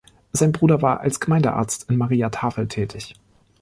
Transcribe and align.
Sein 0.33 0.51
Bruder 0.51 0.81
war 0.81 1.01
als 1.01 1.19
Gemeindearzt 1.19 1.87
in 1.87 1.95
Maria 1.97 2.31
Taferl 2.31 2.67
tätig. 2.67 3.13